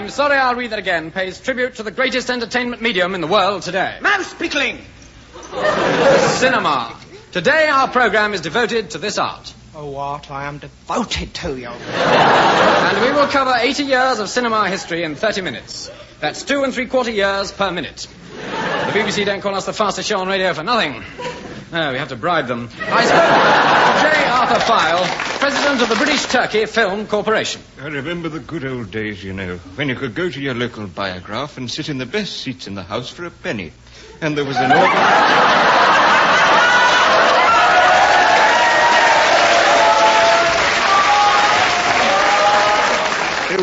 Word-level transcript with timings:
I'm 0.00 0.08
sorry 0.08 0.38
I'll 0.38 0.54
read 0.54 0.70
that 0.70 0.78
again, 0.78 1.10
pays 1.10 1.38
tribute 1.38 1.74
to 1.74 1.82
the 1.82 1.90
greatest 1.90 2.30
entertainment 2.30 2.80
medium 2.80 3.14
in 3.14 3.20
the 3.20 3.26
world 3.26 3.60
today. 3.60 3.98
Mouse 4.00 4.32
pickling! 4.32 4.78
Cinema. 6.38 6.96
Today 7.32 7.68
our 7.68 7.86
program 7.86 8.32
is 8.32 8.40
devoted 8.40 8.92
to 8.92 8.98
this 8.98 9.18
art. 9.18 9.52
Oh, 9.74 9.90
what? 9.90 10.30
I 10.30 10.46
am 10.46 10.56
devoted 10.56 11.34
to 11.34 11.54
you. 11.54 11.68
And 11.68 13.04
we 13.04 13.12
will 13.12 13.28
cover 13.28 13.52
80 13.54 13.82
years 13.84 14.20
of 14.20 14.30
cinema 14.30 14.70
history 14.70 15.02
in 15.02 15.16
30 15.16 15.42
minutes. 15.42 15.90
That's 16.18 16.44
two 16.44 16.64
and 16.64 16.72
three 16.72 16.86
quarter 16.86 17.10
years 17.10 17.52
per 17.52 17.70
minute. 17.70 18.06
The 18.36 18.92
BBC 18.98 19.26
don't 19.26 19.42
call 19.42 19.54
us 19.54 19.66
the 19.66 19.74
fastest 19.74 20.08
show 20.08 20.20
on 20.20 20.28
radio 20.28 20.54
for 20.54 20.62
nothing. 20.62 21.04
No, 21.72 21.92
we 21.92 21.98
have 21.98 22.08
to 22.08 22.16
bribe 22.16 22.48
them. 22.48 22.68
I 22.80 23.04
spoke 23.04 24.12
J. 24.12 24.28
Arthur 24.28 24.60
File, 24.60 25.04
president 25.38 25.82
of 25.82 25.88
the 25.88 25.94
British 25.94 26.24
Turkey 26.26 26.66
Film 26.66 27.06
Corporation. 27.06 27.62
I 27.80 27.86
remember 27.86 28.28
the 28.28 28.40
good 28.40 28.64
old 28.64 28.90
days, 28.90 29.22
you 29.22 29.32
know, 29.32 29.56
when 29.76 29.88
you 29.88 29.94
could 29.94 30.14
go 30.14 30.28
to 30.28 30.40
your 30.40 30.54
local 30.54 30.86
biograph 30.88 31.58
and 31.58 31.70
sit 31.70 31.88
in 31.88 31.98
the 31.98 32.06
best 32.06 32.38
seats 32.40 32.66
in 32.66 32.74
the 32.74 32.82
house 32.82 33.08
for 33.10 33.24
a 33.24 33.30
penny. 33.30 33.72
And 34.20 34.36
there 34.36 34.44
was 34.44 34.56
an 34.56 34.72
organ. 34.72 35.79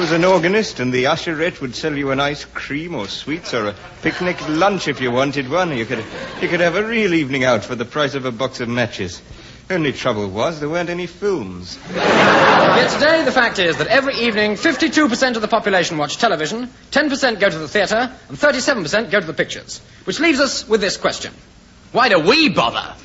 Was 0.07 0.13
an 0.13 0.23
organist, 0.23 0.79
and 0.79 0.93
the 0.93 1.03
usherette 1.03 1.59
would 1.59 1.75
sell 1.75 1.93
you 1.93 2.11
an 2.11 2.19
ice 2.21 2.45
cream 2.45 2.95
or 2.95 3.09
sweets 3.09 3.53
or 3.53 3.67
a 3.67 3.75
picnic 4.01 4.37
lunch 4.47 4.87
if 4.87 5.01
you 5.01 5.11
wanted 5.11 5.49
one. 5.49 5.75
You 5.77 5.85
could, 5.85 6.01
you 6.41 6.47
could 6.47 6.61
have 6.61 6.77
a 6.77 6.83
real 6.87 7.13
evening 7.13 7.43
out 7.43 7.65
for 7.65 7.75
the 7.75 7.83
price 7.83 8.15
of 8.15 8.23
a 8.23 8.31
box 8.31 8.61
of 8.61 8.69
matches. 8.69 9.21
Only 9.69 9.91
trouble 9.91 10.29
was 10.29 10.61
there 10.61 10.69
weren't 10.69 10.89
any 10.89 11.07
films. 11.07 11.77
Yet 11.93 12.89
today, 12.89 13.25
the 13.25 13.33
fact 13.33 13.59
is 13.59 13.75
that 13.79 13.87
every 13.87 14.15
evening, 14.15 14.53
52% 14.53 15.35
of 15.35 15.41
the 15.41 15.47
population 15.49 15.97
watch 15.97 16.15
television, 16.15 16.69
10% 16.91 17.41
go 17.41 17.49
to 17.49 17.57
the 17.57 17.67
theatre, 17.67 18.09
and 18.29 18.37
37% 18.37 19.11
go 19.11 19.19
to 19.19 19.27
the 19.27 19.33
pictures. 19.33 19.81
Which 20.05 20.21
leaves 20.21 20.39
us 20.39 20.65
with 20.69 20.79
this 20.79 20.95
question 20.95 21.33
Why 21.91 22.07
do 22.07 22.19
we 22.19 22.47
bother? 22.47 22.95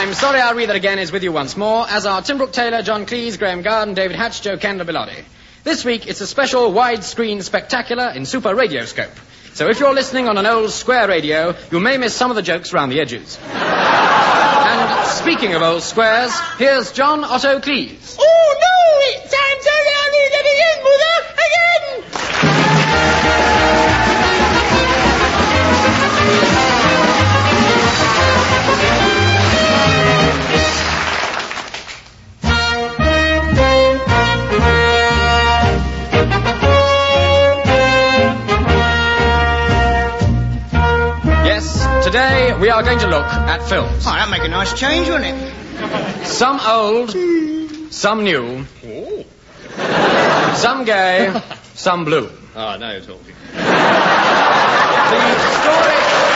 I'm 0.00 0.14
sorry 0.14 0.40
I'll 0.40 0.54
read 0.54 0.68
that 0.70 0.76
again 0.76 0.98
is 0.98 1.12
with 1.12 1.22
you 1.22 1.30
once 1.30 1.56
more, 1.56 1.86
as 1.88 2.06
are 2.06 2.20
Tim 2.22 2.38
Brooke 2.38 2.52
Taylor, 2.52 2.82
John 2.82 3.06
Cleese, 3.06 3.38
Graeme 3.38 3.62
Garden, 3.62 3.94
David 3.94 4.16
Hatch, 4.16 4.42
Jo 4.42 4.56
Kendall, 4.56 4.86
Bill 4.86 4.96
Oddie. 4.96 5.24
This 5.62 5.84
week, 5.84 6.06
it's 6.06 6.20
a 6.20 6.26
special 6.26 6.72
widescreen 6.72 7.42
spectacular 7.42 8.10
in 8.10 8.24
Super 8.24 8.54
Radioscope. 8.54 9.14
So 9.52 9.68
if 9.68 9.78
you're 9.78 9.92
listening 9.92 10.28
on 10.28 10.38
an 10.38 10.46
old 10.46 10.70
square 10.70 11.06
radio, 11.06 11.54
you 11.70 11.80
may 11.80 11.98
miss 11.98 12.14
some 12.14 12.30
of 12.30 12.36
the 12.36 12.42
jokes 12.42 12.72
around 12.72 12.90
the 12.90 13.00
edges. 13.00 13.38
and 13.44 15.06
speaking 15.08 15.54
of 15.54 15.62
old 15.62 15.82
squares, 15.82 16.32
here's 16.56 16.92
John 16.92 17.24
Otto 17.24 17.58
Cleese. 17.58 18.16
Today 42.10 42.52
we 42.60 42.68
are 42.70 42.82
going 42.82 42.98
to 42.98 43.06
look 43.06 43.24
at 43.24 43.62
films. 43.68 44.04
Oh, 44.04 44.10
that'd 44.10 44.30
make 44.30 44.42
a 44.42 44.48
nice 44.48 44.78
change, 44.78 45.08
wouldn't 45.08 45.26
it? 45.26 46.26
Some 46.26 46.58
old, 46.60 47.10
some 47.92 48.24
new, 48.24 48.64
some 50.56 50.84
gay, 50.84 51.32
some 51.74 52.04
blue. 52.04 52.28
Ah, 52.56 52.76
now 52.78 52.90
you're 52.90 53.00
talking. 53.00 53.34
The 55.10 55.20
story. 55.60 56.29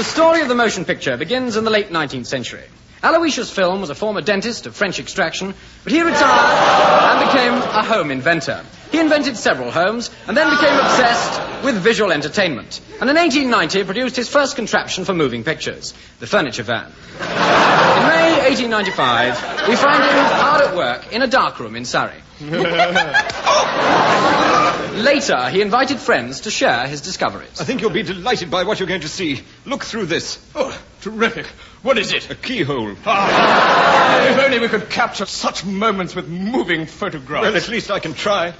The 0.00 0.04
story 0.04 0.40
of 0.40 0.48
the 0.48 0.54
motion 0.54 0.86
picture 0.86 1.18
begins 1.18 1.58
in 1.58 1.64
the 1.64 1.70
late 1.70 1.90
19th 1.90 2.24
century. 2.24 2.64
Aloysius 3.02 3.50
Film 3.50 3.82
was 3.82 3.90
a 3.90 3.94
former 3.94 4.22
dentist 4.22 4.64
of 4.64 4.74
French 4.74 4.98
extraction, 4.98 5.52
but 5.84 5.92
he 5.92 6.00
retired 6.00 7.18
and 7.18 7.30
became 7.30 7.52
a 7.52 7.84
home 7.84 8.10
inventor. 8.10 8.64
He 8.90 8.98
invented 8.98 9.36
several 9.36 9.70
homes 9.70 10.10
and 10.26 10.34
then 10.34 10.48
became 10.48 10.72
obsessed 10.72 11.62
with 11.62 11.74
visual 11.82 12.12
entertainment. 12.12 12.80
And 12.98 13.10
in 13.10 13.16
1890 13.16 13.84
produced 13.84 14.16
his 14.16 14.30
first 14.30 14.56
contraption 14.56 15.04
for 15.04 15.12
moving 15.12 15.44
pictures, 15.44 15.92
the 16.18 16.26
furniture 16.26 16.62
van. 16.62 16.86
In 16.86 18.06
May 18.08 18.40
1895, 18.48 19.68
we 19.68 19.76
find 19.76 20.02
him 20.02 20.24
hard 20.24 20.62
at 20.62 20.74
work 20.74 21.12
in 21.12 21.20
a 21.20 21.26
dark 21.26 21.60
room 21.60 21.76
in 21.76 21.84
Surrey. 21.84 22.22
Later, 24.94 25.48
he 25.48 25.60
invited 25.60 25.98
friends 25.98 26.40
to 26.42 26.50
share 26.50 26.86
his 26.86 27.00
discoveries. 27.00 27.60
I 27.60 27.64
think 27.64 27.80
you'll 27.80 27.90
be 27.90 28.02
delighted 28.02 28.50
by 28.50 28.64
what 28.64 28.80
you're 28.80 28.88
going 28.88 29.02
to 29.02 29.08
see. 29.08 29.42
Look 29.64 29.84
through 29.84 30.06
this. 30.06 30.38
Oh, 30.54 30.76
terrific. 31.00 31.46
What 31.82 31.98
is 31.98 32.12
it? 32.12 32.30
A 32.30 32.34
keyhole. 32.34 32.96
Ah, 33.06 34.28
if 34.30 34.38
only 34.38 34.58
we 34.58 34.68
could 34.68 34.90
capture 34.90 35.26
such 35.26 35.64
moments 35.64 36.14
with 36.14 36.28
moving 36.28 36.86
photographs. 36.86 37.42
Well, 37.42 37.56
at 37.56 37.68
least 37.68 37.90
I 37.90 38.00
can 38.00 38.14
try. 38.14 38.54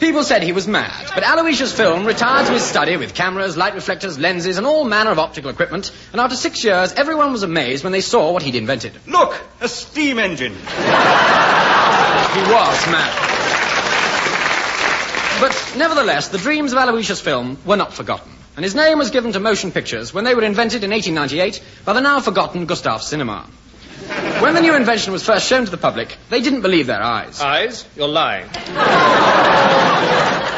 People 0.00 0.24
said 0.24 0.42
he 0.42 0.52
was 0.52 0.66
mad, 0.66 1.10
but 1.14 1.22
Aloysius 1.22 1.76
Film 1.76 2.06
retired 2.06 2.46
to 2.46 2.52
his 2.52 2.62
study 2.62 2.96
with 2.96 3.14
cameras, 3.14 3.58
light 3.58 3.74
reflectors, 3.74 4.18
lenses, 4.18 4.56
and 4.56 4.66
all 4.66 4.84
manner 4.84 5.10
of 5.10 5.18
optical 5.18 5.50
equipment, 5.50 5.92
and 6.12 6.20
after 6.22 6.36
six 6.36 6.64
years, 6.64 6.94
everyone 6.94 7.32
was 7.32 7.42
amazed 7.42 7.84
when 7.84 7.92
they 7.92 8.00
saw 8.00 8.32
what 8.32 8.42
he'd 8.42 8.54
invented. 8.54 8.94
Look, 9.06 9.38
a 9.60 9.68
steam 9.68 10.18
engine. 10.18 10.56
He 12.30 12.40
was 12.42 12.86
mad. 12.86 13.59
But 15.40 15.74
nevertheless, 15.74 16.28
the 16.28 16.36
dreams 16.36 16.72
of 16.72 16.78
Aloysius 16.78 17.22
Film 17.22 17.56
were 17.64 17.76
not 17.76 17.94
forgotten, 17.94 18.30
and 18.56 18.64
his 18.64 18.74
name 18.74 18.98
was 18.98 19.08
given 19.08 19.32
to 19.32 19.40
motion 19.40 19.72
pictures 19.72 20.12
when 20.12 20.24
they 20.24 20.34
were 20.34 20.44
invented 20.44 20.84
in 20.84 20.90
1898 20.90 21.62
by 21.86 21.94
the 21.94 22.02
now 22.02 22.20
forgotten 22.20 22.66
Gustave 22.66 23.02
Cinema. 23.02 23.46
When 24.40 24.52
the 24.54 24.60
new 24.60 24.74
invention 24.76 25.14
was 25.14 25.24
first 25.24 25.46
shown 25.46 25.64
to 25.64 25.70
the 25.70 25.78
public, 25.78 26.16
they 26.28 26.42
didn't 26.42 26.60
believe 26.60 26.86
their 26.86 27.02
eyes. 27.02 27.40
Eyes? 27.40 27.86
You're 27.96 28.08
lying. 28.08 28.50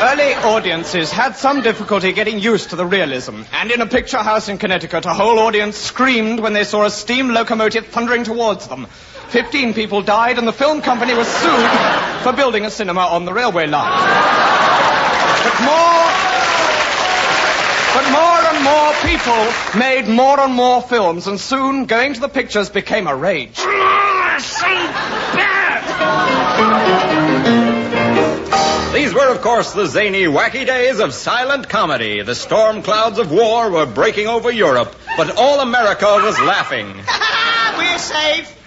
Early 0.02 0.34
audiences 0.34 1.12
had 1.12 1.36
some 1.36 1.62
difficulty 1.62 2.12
getting 2.12 2.40
used 2.40 2.70
to 2.70 2.76
the 2.76 2.84
realism, 2.84 3.42
and 3.52 3.70
in 3.70 3.80
a 3.80 3.86
picture 3.86 4.18
house 4.18 4.48
in 4.48 4.58
Connecticut, 4.58 5.06
a 5.06 5.14
whole 5.14 5.38
audience 5.38 5.76
screamed 5.76 6.40
when 6.40 6.54
they 6.54 6.64
saw 6.64 6.84
a 6.84 6.90
steam 6.90 7.28
locomotive 7.28 7.86
thundering 7.86 8.24
towards 8.24 8.66
them. 8.66 8.88
Fifteen 9.32 9.72
people 9.72 10.02
died, 10.02 10.36
and 10.36 10.46
the 10.46 10.52
film 10.52 10.82
company 10.82 11.14
was 11.14 11.26
sued 11.26 11.70
for 12.22 12.34
building 12.34 12.66
a 12.66 12.70
cinema 12.70 13.00
on 13.00 13.24
the 13.24 13.32
railway 13.32 13.66
line. 13.66 13.98
But 15.42 15.56
more, 15.64 16.04
but 17.94 18.10
more 18.12 18.40
and 18.52 18.62
more 18.62 18.92
people 19.00 19.80
made 19.80 20.06
more 20.06 20.38
and 20.38 20.52
more 20.52 20.82
films, 20.82 21.28
and 21.28 21.40
soon 21.40 21.86
going 21.86 22.12
to 22.12 22.20
the 22.20 22.28
pictures 22.28 22.68
became 22.68 23.06
a 23.06 23.16
rage. 23.16 23.56
These 28.92 29.14
were, 29.14 29.30
of 29.30 29.40
course, 29.40 29.72
the 29.72 29.86
zany, 29.86 30.24
wacky 30.24 30.66
days 30.66 31.00
of 31.00 31.14
silent 31.14 31.70
comedy. 31.70 32.20
The 32.20 32.34
storm 32.34 32.82
clouds 32.82 33.18
of 33.18 33.32
war 33.32 33.70
were 33.70 33.86
breaking 33.86 34.26
over 34.26 34.50
Europe, 34.50 34.94
but 35.16 35.38
all 35.38 35.60
America 35.60 36.04
was 36.04 36.38
laughing. 36.38 36.88
We're 37.78 37.98
safe. 37.98 38.58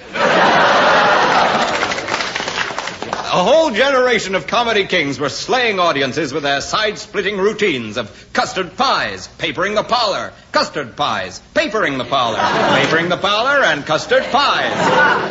A 3.35 3.43
whole 3.43 3.69
generation 3.71 4.33
of 4.35 4.47
comedy 4.47 4.85
kings 4.85 5.19
were 5.19 5.27
slaying 5.27 5.77
audiences 5.77 6.31
with 6.31 6.43
their 6.43 6.61
side-splitting 6.61 7.37
routines 7.37 7.97
of 7.97 8.29
custard 8.31 8.77
pies, 8.77 9.27
papering 9.27 9.75
the 9.75 9.83
parlor, 9.83 10.31
custard 10.53 10.95
pies, 10.95 11.41
papering 11.53 11.97
the 11.97 12.05
parlor, 12.05 12.37
papering 12.37 13.09
the 13.09 13.17
parlor, 13.17 13.61
and 13.61 13.85
custard 13.85 14.23
pies, 14.31 14.71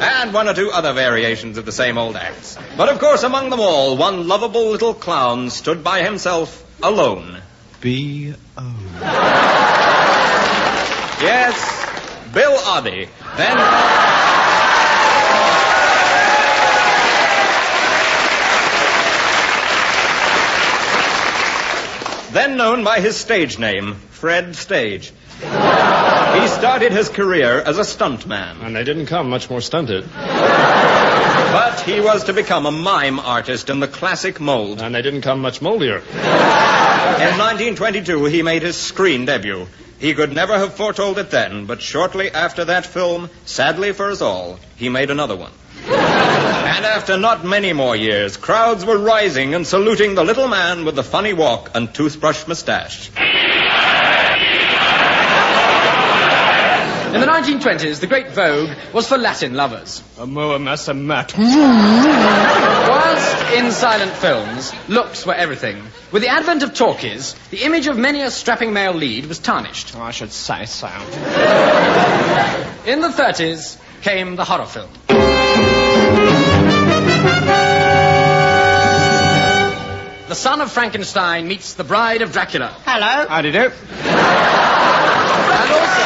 and 0.02 0.34
one 0.34 0.48
or 0.48 0.52
two 0.52 0.70
other 0.70 0.92
variations 0.92 1.56
of 1.56 1.64
the 1.64 1.72
same 1.72 1.96
old 1.96 2.14
acts. 2.16 2.58
But 2.76 2.90
of 2.90 2.98
course, 2.98 3.22
among 3.22 3.48
them 3.48 3.60
all, 3.60 3.96
one 3.96 4.28
lovable 4.28 4.68
little 4.68 4.92
clown 4.92 5.48
stood 5.48 5.82
by 5.82 6.02
himself, 6.02 6.62
alone. 6.82 7.40
B.O. 7.80 8.36
Yes, 11.22 11.56
Bill 12.34 12.58
Oddie. 12.58 13.08
Then. 13.38 14.13
Then 22.34 22.56
known 22.56 22.82
by 22.82 22.98
his 22.98 23.16
stage 23.16 23.60
name, 23.60 23.94
Fred 24.10 24.56
Stage. 24.56 25.12
He 25.38 26.48
started 26.48 26.90
his 26.90 27.08
career 27.08 27.60
as 27.60 27.78
a 27.78 27.82
stuntman. 27.82 28.60
And 28.60 28.74
they 28.74 28.82
didn't 28.82 29.06
come 29.06 29.30
much 29.30 29.48
more 29.48 29.60
stunted. 29.60 30.04
But 30.12 31.78
he 31.82 32.00
was 32.00 32.24
to 32.24 32.32
become 32.32 32.66
a 32.66 32.72
mime 32.72 33.20
artist 33.20 33.70
in 33.70 33.78
the 33.78 33.86
classic 33.86 34.40
mold. 34.40 34.82
And 34.82 34.92
they 34.92 35.02
didn't 35.02 35.20
come 35.22 35.42
much 35.42 35.62
moldier. 35.62 35.98
In 35.98 37.38
1922, 37.38 38.24
he 38.24 38.42
made 38.42 38.62
his 38.62 38.76
screen 38.76 39.26
debut. 39.26 39.68
He 40.00 40.14
could 40.14 40.32
never 40.32 40.58
have 40.58 40.74
foretold 40.74 41.20
it 41.20 41.30
then, 41.30 41.66
but 41.66 41.80
shortly 41.80 42.32
after 42.32 42.64
that 42.64 42.84
film, 42.84 43.30
sadly 43.44 43.92
for 43.92 44.10
us 44.10 44.20
all, 44.20 44.58
he 44.74 44.88
made 44.88 45.10
another 45.10 45.36
one. 45.36 45.52
And 45.86 46.84
after 46.84 47.16
not 47.16 47.44
many 47.44 47.72
more 47.72 47.96
years, 47.96 48.36
crowds 48.36 48.84
were 48.84 48.98
rising 48.98 49.54
and 49.54 49.66
saluting 49.66 50.14
the 50.14 50.24
little 50.24 50.48
man 50.48 50.84
with 50.84 50.96
the 50.96 51.02
funny 51.02 51.32
walk 51.32 51.70
and 51.74 51.92
toothbrush 51.94 52.46
mustache. 52.46 53.10
In 57.14 57.20
the 57.20 57.26
1920s, 57.28 58.00
the 58.00 58.08
great 58.08 58.32
vogue 58.32 58.70
was 58.92 59.06
for 59.08 59.16
Latin 59.16 59.54
lovers. 59.54 60.02
Amoa 60.16 60.58
Massamat. 60.58 61.38
Whilst 62.88 63.52
in 63.54 63.70
silent 63.70 64.10
films, 64.12 64.72
looks 64.88 65.24
were 65.24 65.34
everything. 65.34 65.80
With 66.10 66.22
the 66.22 66.28
advent 66.28 66.64
of 66.64 66.74
talkies, 66.74 67.36
the 67.50 67.62
image 67.62 67.86
of 67.86 67.96
many 67.96 68.22
a 68.22 68.32
strapping 68.32 68.72
male 68.72 68.94
lead 68.94 69.26
was 69.26 69.38
tarnished. 69.38 69.94
I 69.94 70.10
should 70.10 70.32
say 70.32 70.64
so. 70.66 70.88
In 72.86 73.00
the 73.00 73.08
30s 73.08 73.78
came 74.02 74.34
the 74.34 74.44
horror 74.44 74.66
film. 74.66 74.90
The 80.28 80.34
son 80.40 80.60
of 80.60 80.72
Frankenstein 80.72 81.46
meets 81.46 81.74
the 81.74 81.84
bride 81.84 82.20
of 82.22 82.32
Dracula. 82.32 82.74
Hello. 82.84 83.28
How 83.28 83.40
do 83.40 83.48
you 83.48 83.52
do? 83.52 83.70
And 85.54 85.70
also... 85.70 86.04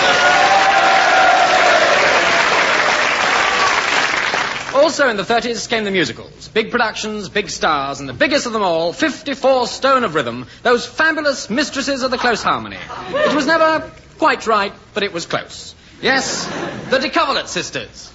Also 4.85 5.09
in 5.09 5.17
the 5.17 5.23
30s 5.23 5.69
came 5.69 5.85
the 5.85 5.91
musicals. 5.91 6.49
Big 6.49 6.71
productions, 6.71 7.29
big 7.31 7.49
stars, 7.49 8.01
and 8.01 8.09
the 8.09 8.13
biggest 8.13 8.47
of 8.47 8.53
them 8.53 8.63
all, 8.63 8.93
54 8.93 9.67
Stone 9.67 10.05
of 10.05 10.15
Rhythm, 10.15 10.47
those 10.63 10.87
fabulous 10.87 11.49
mistresses 11.49 12.03
of 12.03 12.11
the 12.11 12.19
close 12.19 12.43
harmony. 12.43 12.79
It 13.09 13.35
was 13.35 13.47
never 13.47 13.91
quite 14.19 14.47
right, 14.47 14.73
but 14.95 15.03
it 15.03 15.13
was 15.13 15.25
close. 15.27 15.75
Yes, 16.03 16.47
the 16.91 16.99
DeCoverlet 16.99 17.49
sisters. 17.49 18.13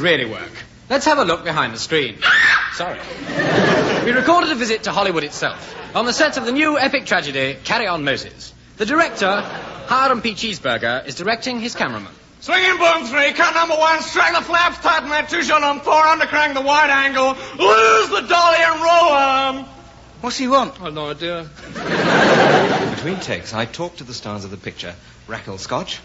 The 0.00 0.04
really 0.04 0.24
work? 0.24 0.50
Let's 0.88 1.04
have 1.04 1.18
a 1.18 1.24
look 1.24 1.44
behind 1.44 1.74
the 1.74 1.78
screen. 1.78 2.18
Sorry. 2.72 2.98
We 4.04 4.12
recorded 4.12 4.50
a 4.50 4.54
visit 4.54 4.84
to 4.84 4.92
Hollywood 4.92 5.24
itself, 5.24 5.76
on 5.94 6.06
the 6.06 6.12
set 6.12 6.36
of 6.36 6.46
the 6.46 6.52
new 6.52 6.78
epic 6.78 7.06
tragedy, 7.06 7.56
Carry 7.64 7.86
On 7.86 8.02
Moses. 8.04 8.52
The 8.78 8.86
director, 8.86 9.40
Hiram 9.86 10.22
P. 10.22 10.32
Cheeseburger, 10.32 11.06
is 11.06 11.14
directing 11.14 11.60
his 11.60 11.74
cameraman. 11.74 12.12
Swinging 12.40 12.78
boom 12.78 13.04
three, 13.04 13.32
cut 13.32 13.54
number 13.54 13.76
one, 13.76 14.00
strike 14.00 14.34
the 14.34 14.40
flaps, 14.40 14.78
tighten 14.78 15.10
that 15.10 15.28
two 15.28 15.42
shot 15.42 15.62
on 15.62 15.80
four, 15.80 15.92
undercrank 15.92 16.54
the 16.54 16.62
wide 16.62 16.88
angle, 16.88 17.36
lose 17.58 18.08
the 18.08 18.26
dolly 18.26 18.58
and 18.58 18.82
roll 18.82 19.60
'em. 19.60 19.66
What's 20.22 20.38
he 20.38 20.48
want? 20.48 20.80
I've 20.80 20.94
no 20.94 21.10
idea. 21.10 21.48
Between 22.94 23.20
takes, 23.20 23.52
I 23.52 23.66
talked 23.66 23.98
to 23.98 24.04
the 24.04 24.14
stars 24.14 24.44
of 24.44 24.50
the 24.50 24.56
picture, 24.56 24.94
Raquel 25.26 25.58
Scotch 25.58 26.00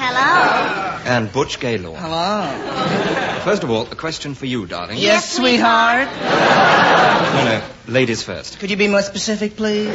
Hello. 0.00 1.00
and 1.06 1.32
Butch 1.32 1.58
Gaylord. 1.58 1.98
Hello. 1.98 3.40
First 3.44 3.64
of 3.64 3.70
all, 3.70 3.82
a 3.90 3.96
question 3.96 4.34
for 4.34 4.46
you, 4.46 4.64
darling. 4.66 4.98
Yes, 4.98 5.32
sweetheart. 5.36 6.08
No, 6.08 7.44
no, 7.44 7.62
ladies 7.92 8.22
first. 8.22 8.60
Could 8.60 8.70
you 8.70 8.76
be 8.76 8.86
more 8.88 9.02
specific, 9.02 9.56
please? 9.56 9.88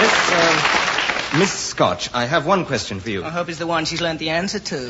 Miss, 0.00 0.32
uh, 0.32 1.36
Miss 1.38 1.52
Scotch, 1.52 2.12
I 2.14 2.24
have 2.24 2.46
one 2.46 2.64
question 2.64 3.00
for 3.00 3.10
you. 3.10 3.24
I 3.24 3.30
hope 3.30 3.48
it's 3.48 3.58
the 3.58 3.66
one 3.66 3.84
she's 3.84 4.00
learned 4.00 4.18
the 4.18 4.30
answer 4.30 4.58
to. 4.58 4.80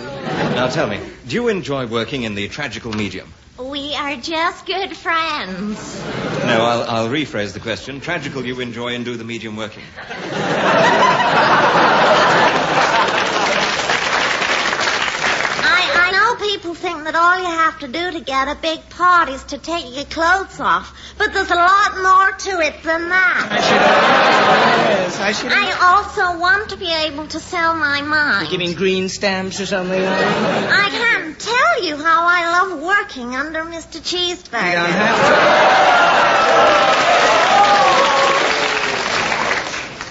Now 0.54 0.68
tell 0.68 0.86
me, 0.88 1.00
do 1.26 1.34
you 1.34 1.48
enjoy 1.48 1.86
working 1.86 2.22
in 2.24 2.34
the 2.34 2.48
tragical 2.48 2.92
medium? 2.92 3.32
We 4.02 4.14
are 4.16 4.20
just 4.20 4.64
good 4.64 4.96
friends. 4.96 6.00
No, 6.46 6.64
I'll, 6.64 6.82
I'll 6.84 7.08
rephrase 7.10 7.52
the 7.52 7.60
question. 7.60 8.00
Tragical 8.00 8.46
you 8.46 8.58
enjoy 8.60 8.94
and 8.94 9.04
do 9.04 9.14
the 9.14 9.24
medium 9.24 9.56
working. 9.56 9.82
I, 15.62 15.90
I 15.94 16.10
know 16.12 16.34
people 16.48 16.74
think 16.74 17.04
that 17.04 17.14
all 17.14 17.38
you 17.40 17.44
have 17.44 17.78
to 17.80 17.88
do 17.88 18.10
to 18.12 18.20
get 18.20 18.48
a 18.48 18.54
big 18.60 18.88
part 18.88 19.28
is 19.28 19.44
to 19.44 19.58
take 19.58 19.94
your 19.94 20.06
clothes 20.06 20.58
off, 20.60 20.96
but 21.18 21.34
there's 21.34 21.50
a 21.50 21.54
lot 21.54 21.98
more 22.02 22.32
to 22.32 22.60
it 22.66 22.82
than 22.82 23.10
that. 23.10 23.48
I 23.50 23.60
should. 23.60 23.80
Yes, 24.90 25.20
I 25.20 25.32
should 25.32 25.52
have. 25.52 25.78
I 25.78 25.92
also 25.92 26.38
want 26.40 26.70
to 26.70 26.78
be 26.78 26.90
able 26.90 27.26
to 27.28 27.38
sell 27.38 27.74
my 27.74 28.00
mind. 28.00 28.50
You 28.50 28.58
mean 28.58 28.74
green 28.74 29.10
stamps 29.10 29.60
or 29.60 29.66
something? 29.66 30.02
I 30.02 30.88
can't 30.90 31.19
tell 31.40 31.82
you 31.84 31.96
how 31.96 32.26
I 32.28 32.40
love 32.58 32.80
working 32.82 33.34
under 33.34 33.62
Mr. 33.64 33.94
You 33.94 34.00
Cheeseburger. 34.00 34.72
don't 34.72 34.90
have 34.90 35.20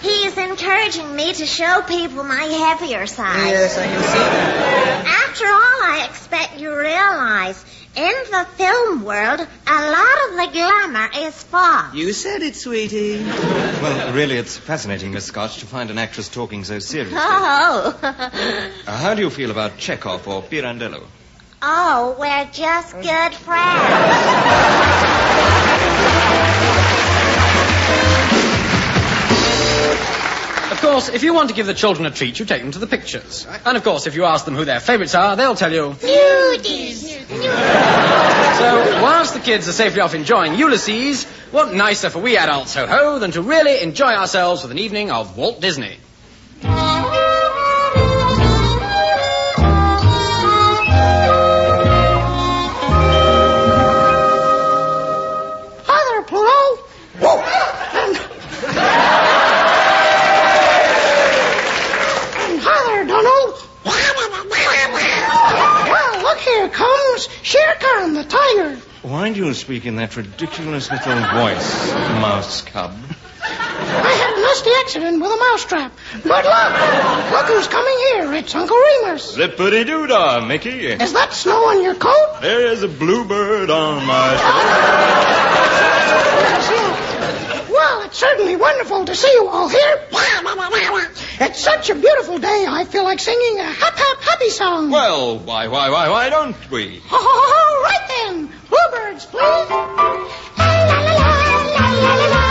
He 0.01 0.25
is 0.25 0.37
encouraging 0.37 1.15
me 1.15 1.33
to 1.33 1.45
show 1.45 1.81
people 1.87 2.23
my 2.23 2.43
heavier 2.43 3.05
side. 3.05 3.47
Yes, 3.49 3.77
I 3.77 3.85
can 3.85 4.01
see 4.03 4.17
that. 4.17 5.25
After 5.27 5.45
all, 5.45 5.81
I 5.93 6.05
expect 6.09 6.59
you 6.59 6.75
realize 6.75 7.63
in 7.95 8.13
the 8.31 8.45
film 8.55 9.03
world, 9.03 9.39
a 9.39 9.91
lot 9.97 10.17
of 10.25 10.35
the 10.37 10.47
glamour 10.53 11.09
is 11.27 11.43
false. 11.43 11.93
You 11.93 12.13
said 12.13 12.41
it, 12.41 12.55
sweetie. 12.55 13.23
Well, 13.23 14.13
really, 14.13 14.37
it's 14.37 14.57
fascinating, 14.57 15.11
Miss 15.11 15.25
Scotch, 15.25 15.57
to 15.59 15.65
find 15.65 15.89
an 15.91 15.97
actress 15.97 16.29
talking 16.29 16.63
so 16.63 16.79
seriously. 16.79 17.17
Oh. 17.19 17.99
Uh, 18.01 18.97
how 18.97 19.13
do 19.15 19.21
you 19.21 19.29
feel 19.29 19.51
about 19.51 19.77
Chekhov 19.77 20.27
or 20.27 20.41
Pirandello? 20.41 21.03
Oh, 21.61 22.15
we're 22.19 22.45
just 22.51 22.95
mm. 22.95 23.03
good 23.03 23.33
friends. 23.35 25.09
Of 30.71 30.81
course, 30.81 31.09
if 31.09 31.23
you 31.23 31.33
want 31.33 31.49
to 31.49 31.55
give 31.55 31.65
the 31.65 31.73
children 31.73 32.05
a 32.05 32.11
treat, 32.11 32.39
you 32.39 32.45
take 32.45 32.61
them 32.61 32.71
to 32.71 32.79
the 32.79 32.87
pictures. 32.87 33.45
And 33.65 33.75
of 33.75 33.83
course, 33.83 34.07
if 34.07 34.15
you 34.15 34.23
ask 34.23 34.45
them 34.45 34.55
who 34.55 34.63
their 34.63 34.79
favourites 34.79 35.13
are, 35.13 35.35
they'll 35.35 35.55
tell 35.55 35.73
you. 35.73 35.89
Nudies. 35.99 37.09
So, 38.59 39.01
whilst 39.03 39.33
the 39.33 39.41
kids 39.41 39.67
are 39.67 39.73
safely 39.73 40.01
off 40.01 40.15
enjoying 40.15 40.55
Ulysses, 40.55 41.25
what 41.51 41.73
nicer 41.73 42.09
for 42.09 42.19
we 42.19 42.37
adults, 42.37 42.75
ho 42.75 42.87
ho, 42.87 43.19
than 43.19 43.31
to 43.31 43.41
really 43.41 43.81
enjoy 43.81 44.13
ourselves 44.13 44.63
with 44.63 44.71
an 44.71 44.79
evening 44.79 45.11
of 45.11 45.37
Walt 45.37 45.59
Disney? 45.59 45.97
Here 66.59 66.69
comes 66.69 67.29
Shere 67.41 67.75
Khan, 67.79 68.13
the 68.13 68.23
tiger. 68.25 68.75
Why 69.01 69.31
do 69.31 69.45
you 69.45 69.53
speak 69.53 69.85
in 69.85 69.95
that 69.95 70.17
ridiculous 70.17 70.91
little 70.91 71.15
voice, 71.15 71.93
mouse 72.19 72.61
cub? 72.63 72.93
I 73.41 74.11
had 74.21 74.33
a 74.37 74.41
nasty 74.41 74.71
accident 74.81 75.21
with 75.21 75.31
a 75.31 75.37
mousetrap. 75.37 75.93
But 76.25 76.43
look, 76.43 76.73
look 77.31 77.45
who's 77.47 77.67
coming 77.67 77.97
here. 78.11 78.33
It's 78.33 78.53
Uncle 78.53 78.75
Remus. 78.75 79.37
Zippity 79.37 79.85
doo 79.85 80.07
dah, 80.07 80.45
Mickey. 80.45 80.87
Is 80.87 81.13
that 81.13 81.31
snow 81.33 81.69
on 81.69 81.81
your 81.81 81.95
coat? 81.95 82.39
There's 82.41 82.83
a 82.83 82.89
bluebird 82.89 83.69
on 83.69 84.05
my. 84.05 84.33
Yes. 86.43 87.69
Well, 87.69 88.01
it's 88.03 88.17
certainly 88.17 88.57
wonderful 88.57 89.05
to 89.05 89.15
see 89.15 89.31
you 89.31 89.47
all 89.47 89.69
here. 89.69 89.99
It's 91.41 91.59
such 91.59 91.89
a 91.89 91.95
beautiful 91.95 92.37
day, 92.37 92.65
I 92.67 92.83
feel 92.83 93.05
like 93.05 93.19
singing 93.21 93.59
a 93.59 93.71
hop, 93.71 93.93
hop, 93.95 94.21
happy 94.21 94.49
song. 94.49 94.91
Well, 94.91 95.37
why, 95.39 95.69
why, 95.69 95.89
why, 95.89 96.09
why 96.09 96.29
don't 96.29 96.69
we? 96.69 97.01
Oh, 97.09 97.15
oh, 97.17 97.81
right 97.85 98.07
then. 98.09 98.49
Bluebirds, 98.67 99.25
please. 99.25 99.39
La, 99.39 99.85
la, 100.59 100.99
la, 100.99 101.15
la, 101.15 101.79
la, 101.79 102.11
la, 102.11 102.27
la. 102.27 102.49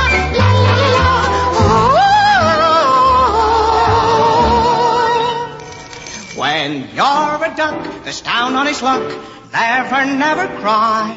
When 6.39 6.89
you're 6.95 7.45
a 7.45 7.55
duck 7.55 8.05
that's 8.05 8.23
down 8.23 8.55
on 8.55 8.67
his 8.67 8.81
luck, 8.81 9.03
never, 9.53 10.07
never 10.07 10.49
cry. 10.61 11.13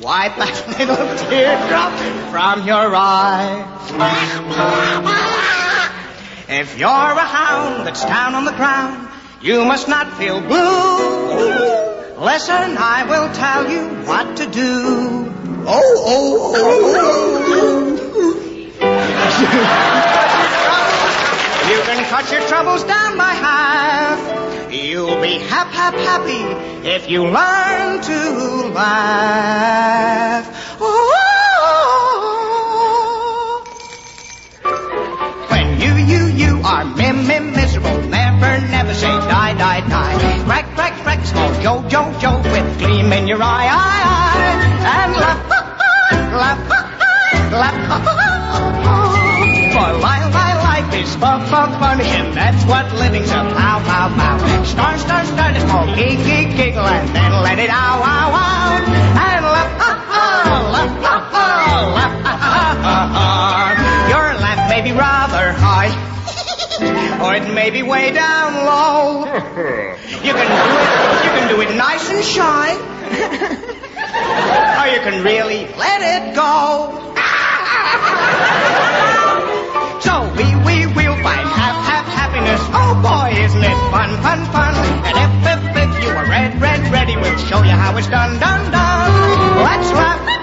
Wipe 0.00 0.36
that 0.36 0.68
little 0.78 1.16
teardrop 1.26 1.92
from 2.30 2.64
your 2.64 2.94
eye. 2.94 3.66
If 6.52 6.76
you're 6.76 6.88
a 6.88 7.28
hound 7.38 7.86
that's 7.86 8.04
down 8.04 8.34
on 8.34 8.44
the 8.44 8.50
ground, 8.50 9.08
you 9.40 9.64
must 9.64 9.86
not 9.86 10.18
feel 10.18 10.40
blue. 10.40 12.18
Listen, 12.18 12.76
I 12.76 13.06
will 13.08 13.32
tell 13.32 13.70
you 13.70 13.86
what 14.04 14.36
to 14.38 14.46
do. 14.46 15.30
Oh, 15.64 15.94
oh, 16.10 16.52
oh. 16.56 16.82
oh. 16.82 17.70
You 21.70 21.80
can 21.82 22.04
cut 22.10 22.32
your 22.32 22.42
troubles 22.48 22.82
down 22.82 23.16
by 23.16 23.30
half. 23.30 24.72
You'll 24.72 25.20
be 25.20 25.38
hap, 25.38 25.68
hap, 25.68 25.94
happy 25.94 26.42
if 26.84 27.08
you 27.08 27.26
learn 27.26 28.00
to 28.02 28.70
laugh. 28.74 30.48
Oh. 30.80 30.84
oh, 30.84 31.14
oh. 31.16 31.29
Are 36.70 36.84
mim, 36.84 37.26
mim, 37.26 37.50
miserable, 37.50 37.98
never, 38.08 38.52
never 38.70 38.94
say 38.94 39.10
die, 39.34 39.54
die, 39.54 39.80
die. 39.88 40.44
Crack, 40.46 40.66
crack, 40.76 40.94
crack, 41.02 41.26
small 41.26 41.52
Joe, 41.62 41.82
Joe, 41.88 42.08
Joe, 42.20 42.38
with 42.52 42.78
gleam 42.78 43.12
in 43.12 43.26
your 43.26 43.42
eye, 43.42 43.66
eye, 43.66 44.02
eye. 44.14 44.40
And 44.94 45.10
laugh, 45.22 45.42
laugh, 46.42 46.62
laugh. 47.60 47.78
For 49.74 49.90
while 50.04 50.30
my 50.30 50.52
life 50.68 50.94
is 50.94 51.14
fun, 51.16 51.40
fun, 51.50 52.00
and 52.00 52.36
that's 52.36 52.62
what 52.70 52.86
living's 53.02 53.30
about, 53.30 53.82
pow, 53.90 54.08
pow. 54.14 54.64
Start, 54.64 55.00
start, 55.00 55.26
start 55.26 55.56
a 55.56 55.60
small 55.60 55.86
gig, 55.96 56.18
gig, 56.22 56.56
giggle, 56.56 56.86
and 56.86 57.08
then 57.10 57.32
let 57.42 57.58
it 57.58 57.70
out, 57.70 58.02
out, 58.02 58.32
out. 58.32 58.82
And 59.26 59.44
laugh, 59.54 59.72
ha, 59.82 59.90
laugh, 60.74 60.94
ha, 61.02 61.16
ha, 61.34 61.46
laugh, 61.98 62.16
ha, 62.24 62.34
ha, 62.46 62.66
ha, 62.86 62.98
ha. 63.16 64.08
Your 64.08 64.26
laugh 64.40 64.70
may 64.70 64.82
be 64.82 64.92
rather 64.92 65.10
high. 65.10 65.19
It 67.48 67.54
may 67.54 67.70
be 67.70 67.82
way 67.82 68.12
down 68.12 68.54
low. 68.64 69.24
You 70.10 70.34
can 70.34 70.48
do 70.48 70.66
it. 70.80 71.24
You 71.24 71.30
can 71.36 71.48
do 71.48 71.60
it 71.62 71.74
nice 71.76 72.10
and 72.10 72.22
shy. 72.24 72.74
or 74.80 74.86
you 74.94 75.00
can 75.00 75.22
really 75.24 75.66
let 75.76 76.00
it 76.02 76.34
go. 76.34 77.14
So 80.00 80.32
we, 80.32 80.44
we 80.64 80.86
will 80.86 81.16
find 81.22 81.46
half, 81.46 81.76
half 81.84 82.06
happiness. 82.06 82.60
Oh 82.72 82.94
boy, 83.04 83.36
isn't 83.38 83.62
it 83.62 83.78
fun, 83.92 84.10
fun, 84.22 84.44
fun? 84.52 84.74
And 85.04 85.14
if, 85.24 85.32
if, 85.52 85.76
if 85.76 86.04
you 86.04 86.10
are 86.10 86.24
red, 86.24 86.60
red, 86.60 86.80
ready, 86.90 87.16
we'll 87.16 87.36
show 87.38 87.62
you 87.62 87.70
how 87.70 87.96
it's 87.98 88.08
done, 88.08 88.38
done, 88.40 88.70
done. 88.72 89.56
Let's 89.62 89.92
laugh. 89.92 90.39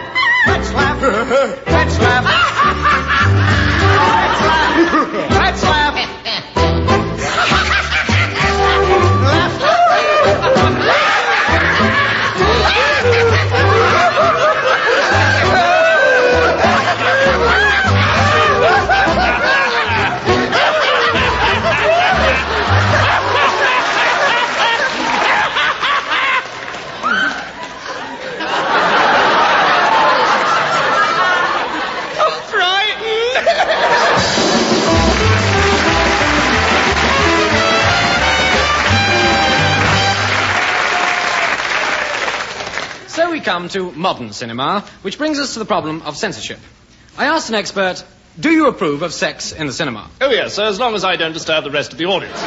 Come 43.57 43.69
to 43.69 43.91
modern 43.91 44.33
cinema, 44.33 44.85
which 45.01 45.17
brings 45.17 45.39
us 45.39 45.53
to 45.53 45.59
the 45.59 45.65
problem 45.65 46.03
of 46.03 46.15
censorship. 46.15 46.59
I 47.17 47.25
asked 47.25 47.49
an 47.49 47.55
expert, 47.55 48.05
do 48.39 48.51
you 48.51 48.67
approve 48.67 49.01
of 49.01 49.11
sex 49.11 49.51
in 49.51 49.65
the 49.65 49.73
cinema? 49.73 50.11
Oh, 50.21 50.29
yes, 50.29 50.53
sir, 50.53 50.65
as 50.65 50.79
long 50.79 50.93
as 50.93 51.03
I 51.03 51.15
don't 51.15 51.33
disturb 51.33 51.63
the 51.63 51.71
rest 51.71 51.91
of 51.91 51.97
the 51.97 52.05
audience. 52.05 52.37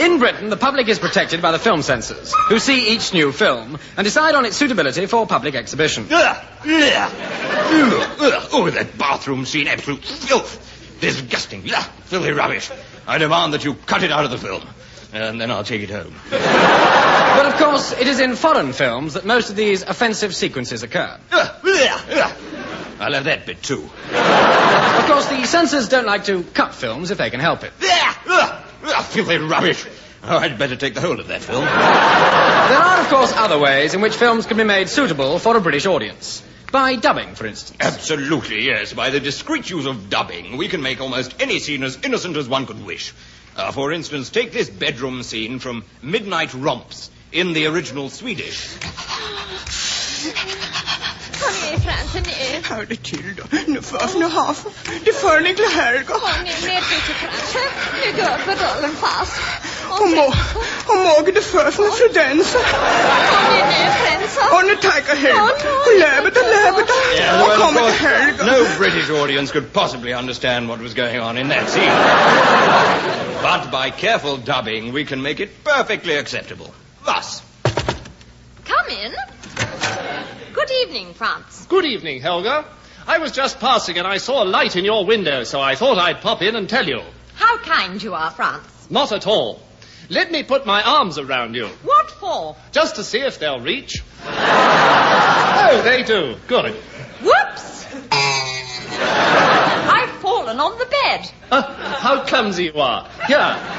In 0.00 0.18
Britain, 0.18 0.48
the 0.48 0.56
public 0.56 0.88
is 0.88 0.98
protected 0.98 1.42
by 1.42 1.52
the 1.52 1.58
film 1.58 1.82
censors, 1.82 2.32
who 2.48 2.58
see 2.58 2.94
each 2.94 3.12
new 3.12 3.32
film 3.32 3.78
and 3.98 4.04
decide 4.06 4.34
on 4.34 4.46
its 4.46 4.56
suitability 4.56 5.04
for 5.04 5.26
public 5.26 5.54
exhibition. 5.54 6.06
Ugh, 6.10 6.36
ugh, 6.64 6.66
ugh, 6.66 8.16
ugh. 8.18 8.48
Oh, 8.50 8.70
that 8.70 8.96
bathroom 8.96 9.44
scene, 9.44 9.68
absolute 9.68 10.02
filth. 10.02 10.98
Disgusting. 11.02 11.70
Ugh, 11.70 11.84
filthy 12.04 12.30
rubbish. 12.30 12.70
I 13.06 13.18
demand 13.18 13.52
that 13.52 13.62
you 13.62 13.74
cut 13.74 14.02
it 14.02 14.10
out 14.10 14.24
of 14.24 14.30
the 14.30 14.38
film. 14.38 14.66
And 15.14 15.40
then 15.40 15.50
I'll 15.52 15.62
take 15.62 15.82
it 15.82 15.90
home. 15.90 16.12
But 16.28 17.46
of 17.46 17.54
course, 17.56 17.92
it 17.92 18.08
is 18.08 18.18
in 18.18 18.34
foreign 18.34 18.72
films 18.72 19.14
that 19.14 19.24
most 19.24 19.48
of 19.48 19.54
these 19.54 19.82
offensive 19.82 20.34
sequences 20.34 20.82
occur. 20.82 21.18
I'll 21.32 23.12
have 23.12 23.24
that 23.24 23.46
bit 23.46 23.62
too. 23.62 23.84
Of 23.84 25.06
course, 25.06 25.26
the 25.26 25.44
censors 25.46 25.88
don't 25.88 26.06
like 26.06 26.24
to 26.24 26.42
cut 26.42 26.74
films 26.74 27.12
if 27.12 27.18
they 27.18 27.30
can 27.30 27.38
help 27.38 27.62
it. 27.62 27.72
Filthy 29.04 29.38
rubbish. 29.38 29.86
Oh, 30.24 30.38
I'd 30.38 30.58
better 30.58 30.74
take 30.74 30.94
the 30.94 31.00
whole 31.00 31.20
of 31.20 31.28
that 31.28 31.42
film. 31.42 31.64
There 31.64 31.72
are, 31.72 33.00
of 33.00 33.08
course, 33.08 33.32
other 33.36 33.58
ways 33.58 33.94
in 33.94 34.00
which 34.00 34.14
films 34.14 34.46
can 34.46 34.56
be 34.56 34.64
made 34.64 34.88
suitable 34.88 35.38
for 35.38 35.56
a 35.56 35.60
British 35.60 35.86
audience. 35.86 36.42
By 36.72 36.96
dubbing, 36.96 37.36
for 37.36 37.46
instance. 37.46 37.76
Absolutely, 37.78 38.64
yes. 38.64 38.92
By 38.94 39.10
the 39.10 39.20
discreet 39.20 39.70
use 39.70 39.86
of 39.86 40.10
dubbing, 40.10 40.56
we 40.56 40.66
can 40.66 40.82
make 40.82 41.00
almost 41.00 41.40
any 41.40 41.60
scene 41.60 41.84
as 41.84 42.02
innocent 42.02 42.36
as 42.36 42.48
one 42.48 42.66
could 42.66 42.84
wish. 42.84 43.12
Uh, 43.56 43.70
for 43.70 43.92
instance, 43.92 44.30
take 44.30 44.52
this 44.52 44.68
bedroom 44.68 45.22
scene 45.22 45.58
from 45.58 45.84
Midnight 46.02 46.52
Romps 46.54 47.10
in 47.32 47.52
the 47.52 47.66
original 47.66 48.10
Swedish. 48.10 48.76
Kom 51.40 51.52
ner 51.60 51.78
Fransen 51.78 52.22
nu. 52.22 52.62
Hör 52.68 52.86
det 52.86 53.02
till 53.02 53.34
då. 53.36 53.44
Nu 53.66 53.82
förs 53.82 54.14
nu 54.14 54.24
hafen. 54.24 54.72
Det 55.04 55.12
föreligger 55.12 55.70
Helga. 55.70 56.02
Kom 56.04 56.20
ner 56.44 56.66
ner 56.66 56.80
Fransen. 56.80 57.70
Nu 58.04 58.22
går 58.22 58.38
pedalen 58.44 58.96
fast. 58.96 59.40
Och 60.00 60.08
må, 60.08 60.26
och 60.86 60.96
måge 60.96 61.32
det 61.32 61.38
er 61.38 61.42
förs 61.42 61.78
med 61.78 61.92
Frudensa. 61.92 62.58
Kom 62.58 63.54
ner 63.54 63.66
nu 63.66 63.90
Fransen. 64.00 64.58
Och 64.58 64.64
nu 64.66 64.76
tackar 64.76 65.16
Helga. 65.16 65.42
Och 65.42 65.98
läbet 66.00 66.36
och 66.36 66.48
läbet. 66.54 66.90
Och 67.42 67.52
kommer 67.62 67.90
Helga. 67.90 68.44
No, 68.44 68.52
No 68.52 68.78
British 68.78 69.10
audience 69.10 69.52
could 69.52 69.72
possibly 69.72 70.12
understand 70.14 70.68
what 70.68 70.80
was 70.80 70.94
going 70.94 71.20
on 71.20 71.38
in 71.38 71.48
that 71.48 71.68
scene. 71.70 71.92
but 73.42 73.70
by 73.70 73.90
careful 73.90 74.36
dubbing, 74.36 74.92
we 74.92 75.04
can 75.04 75.22
make 75.22 75.40
it 75.40 75.64
perfectly 75.64 76.16
acceptable. 76.16 76.70
Thus. 77.06 77.42
Come 78.64 78.88
in. 79.04 79.12
Good 80.54 80.70
evening, 80.82 81.14
Franz. 81.14 81.66
Good 81.68 81.84
evening, 81.84 82.20
Helga. 82.22 82.64
I 83.06 83.18
was 83.18 83.32
just 83.32 83.60
passing 83.60 83.98
and 83.98 84.06
I 84.06 84.18
saw 84.18 84.42
a 84.42 84.46
light 84.46 84.76
in 84.76 84.84
your 84.84 85.04
window, 85.06 85.44
so 85.44 85.60
I 85.60 85.74
thought 85.74 85.98
I'd 85.98 86.20
pop 86.22 86.42
in 86.42 86.56
and 86.56 86.68
tell 86.68 86.86
you. 86.88 87.02
How 87.34 87.58
kind 87.58 88.02
you 88.02 88.14
are, 88.14 88.30
Franz. 88.30 88.62
Not 88.90 89.12
at 89.12 89.26
all. 89.26 89.60
Let 90.10 90.30
me 90.30 90.42
put 90.42 90.66
my 90.66 90.82
arms 90.82 91.18
around 91.18 91.54
you, 91.54 91.66
What 91.82 92.10
for? 92.10 92.56
just 92.72 92.96
to 92.96 93.04
see 93.04 93.20
if 93.20 93.38
they'll 93.38 93.60
reach. 93.60 94.02
oh, 94.26 95.80
they 95.84 96.02
do. 96.02 96.36
Good. 96.46 96.74
Whoops! 97.22 97.86
I've 98.92 100.10
fallen 100.20 100.60
on 100.60 100.78
the 100.78 100.86
bed. 100.86 101.30
Uh, 101.50 101.62
how 101.98 102.24
clumsy 102.24 102.64
you 102.64 102.74
are. 102.80 103.08
Here, 103.26 103.38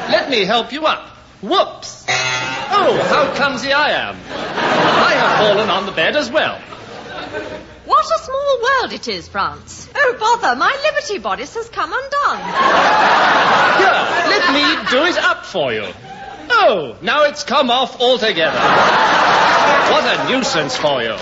let 0.10 0.30
me 0.30 0.46
help 0.46 0.72
you 0.72 0.86
up. 0.86 1.10
Whoops. 1.42 2.06
Oh, 2.10 2.98
how 3.10 3.34
clumsy 3.36 3.72
I 3.72 3.92
am. 4.10 4.16
I 4.30 5.14
have 5.14 5.48
fallen 5.48 5.70
on 5.70 5.86
the 5.86 5.92
bed 5.92 6.16
as 6.16 6.32
well. 6.32 6.58
What 7.86 8.06
a 8.06 8.18
small 8.24 8.60
world 8.64 8.94
it 8.94 9.08
is, 9.08 9.28
France. 9.28 9.88
Oh, 9.96 10.16
bother, 10.20 10.56
my 10.58 10.76
liberty 10.92 11.20
bodice 11.20 11.54
has 11.54 11.70
come 11.70 11.94
undone. 11.94 12.40
Here, 13.78 14.02
let 14.32 14.54
me 14.54 14.90
do 14.90 15.06
it 15.06 15.18
up 15.24 15.46
for 15.46 15.72
you. 15.72 15.86
Oh, 16.50 16.98
now 17.02 17.24
it's 17.24 17.44
come 17.44 17.70
off 17.70 18.00
altogether. 18.02 18.60
What 19.92 20.04
a 20.06 20.30
nuisance 20.30 20.76
for 20.78 21.02
you. 21.02 21.16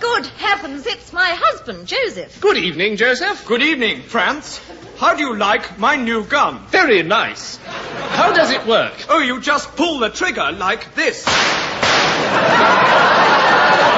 Good 0.00 0.26
heavens, 0.26 0.86
it's 0.86 1.12
my 1.12 1.30
husband, 1.38 1.86
Joseph. 1.86 2.40
Good 2.40 2.56
evening, 2.56 2.96
Joseph. 2.96 3.44
Good 3.46 3.62
evening, 3.62 4.02
Franz. 4.02 4.60
How 4.98 5.14
do 5.14 5.22
you 5.22 5.36
like 5.36 5.78
my 5.78 5.96
new 5.96 6.24
gun? 6.24 6.66
Very 6.68 7.02
nice. 7.02 7.56
How 7.58 8.32
does 8.32 8.50
it 8.50 8.66
work? 8.66 8.94
Oh, 9.08 9.18
you 9.20 9.40
just 9.40 9.76
pull 9.76 9.98
the 9.98 10.10
trigger 10.10 10.52
like 10.52 10.94
this. 10.94 11.24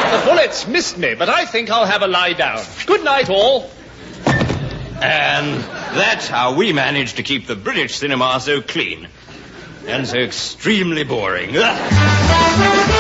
The 0.09 0.23
bullets 0.25 0.67
missed 0.67 0.99
me, 0.99 1.15
but 1.15 1.29
I 1.29 1.45
think 1.45 1.71
I'll 1.71 1.87
have 1.87 2.03
a 2.03 2.09
lie 2.09 2.33
down. 2.33 2.65
Good 2.87 3.05
night, 3.05 3.29
all. 3.31 3.71
And 5.01 5.63
that's 5.95 6.27
how 6.27 6.55
we 6.55 6.73
manage 6.73 7.15
to 7.15 7.23
keep 7.23 7.47
the 7.47 7.55
British 7.55 7.97
cinema 7.97 8.41
so 8.41 8.61
clean. 8.61 9.07
And 9.89 10.07
so 10.07 10.19
extremely 10.19 11.05
boring. 11.05 11.55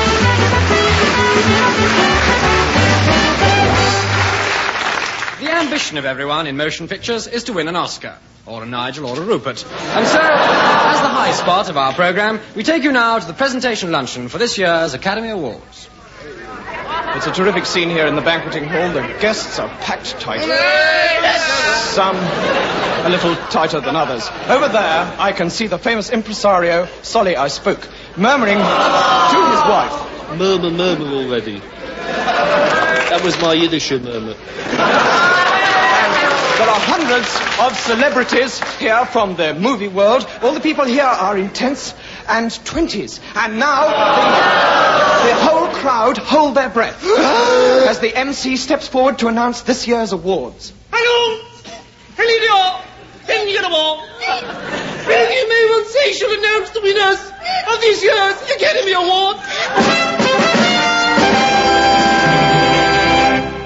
The 5.38 5.52
ambition 5.52 5.99
of 5.99 6.04
everyone 6.04 6.49
in 6.49 6.57
motion 6.57 6.88
pictures 6.88 7.28
is 7.28 7.45
to 7.45 7.52
win 7.52 7.68
an 7.68 7.76
Oscar, 7.76 8.16
or 8.45 8.64
a 8.64 8.66
Nigel, 8.66 9.07
or 9.07 9.16
a 9.16 9.21
Rupert. 9.21 9.64
And 9.64 10.07
so, 10.07 10.18
as 10.21 11.00
the 11.00 11.09
high 11.09 11.30
spot 11.33 11.71
of 11.71 11.76
our 11.76 11.92
program, 11.92 12.40
we 12.57 12.64
take 12.64 12.83
you 12.83 12.90
now 12.90 13.21
to 13.21 13.26
the 13.26 13.33
presentation 13.33 13.92
luncheon 13.92 14.28
for 14.28 14.38
this 14.38 14.59
year's 14.59 14.95
Academy 14.95 15.28
Awards. 15.28 15.88
It's 17.19 17.27
a 17.27 17.33
terrific 17.33 17.67
scene 17.67 17.91
here 17.91 18.07
in 18.07 18.15
the 18.15 18.23
banqueting 18.23 18.63
hall. 18.63 18.93
The 18.93 19.01
guests 19.21 19.59
are 19.59 19.69
packed 19.81 20.21
tight. 20.21 20.39
Some 21.93 22.15
a 22.15 23.09
little 23.11 23.35
tighter 23.51 23.81
than 23.81 23.97
others. 23.97 24.31
Over 24.49 24.69
there, 24.69 25.17
I 25.19 25.33
can 25.33 25.51
see 25.51 25.67
the 25.67 25.79
famous 25.79 26.11
impresario, 26.11 26.87
Solly 27.03 27.35
I 27.35 27.49
Spook, 27.49 27.89
murmuring 28.17 28.59
to 28.59 28.63
his 29.51 29.63
wife. 29.67 30.39
Murmur, 30.39 30.71
murmur 30.71 31.13
already. 31.13 31.59
That 31.59 33.21
was 33.25 33.37
my 33.43 33.53
Yiddish 33.53 33.91
murmur. 33.91 34.35
There 36.59 36.69
are 36.69 36.81
hundreds 36.81 37.35
of 37.61 37.77
celebrities 37.81 38.61
here 38.79 39.05
from 39.07 39.35
the 39.35 39.55
movie 39.55 39.89
world. 39.89 40.25
All 40.41 40.53
the 40.53 40.61
people 40.61 40.85
here 40.85 41.03
are 41.03 41.37
in 41.37 41.51
tenths 41.51 41.95
and 42.28 42.64
twenties. 42.64 43.20
And 43.35 43.58
now 43.58 43.87
the, 43.87 45.28
the 45.28 45.35
whole 45.35 45.68
crowd 45.68 46.18
hold 46.18 46.54
their 46.54 46.68
breath 46.68 47.02
as 47.88 47.99
the 48.00 48.14
MC 48.14 48.56
steps 48.56 48.87
forward 48.88 49.18
to 49.20 49.28
announce 49.28 49.62
this 49.62 49.87
year's 49.88 50.12
awards. 50.12 50.73
Hello! 50.92 51.44
Will 55.06 55.30
you 55.32 55.49
may 55.49 55.67
once 55.71 55.88
say 55.88 56.12
shall 56.12 56.30
announce 56.30 56.71
the 56.71 56.80
winners 56.82 57.19
of 57.73 57.80
this 57.80 58.02
year's 58.02 58.43
Academy 58.56 58.93
Award? 58.93 59.36